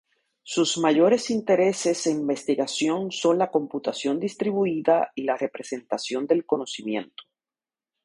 Sus 0.41 0.79
mayores 0.79 1.29
intereses 1.29 2.07
en 2.07 2.21
investigación 2.21 3.11
son 3.11 3.37
la 3.37 3.51
computación 3.51 4.19
distribuida 4.19 5.11
y 5.13 5.25
la 5.25 5.37
representación 5.37 6.25
del 6.25 6.43
conocimiento. 6.43 7.23